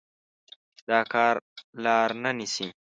دا 0.89 0.99
کار 1.13 1.35
لار 1.83 2.09
نه 2.23 2.31
نيسي. 2.37 2.67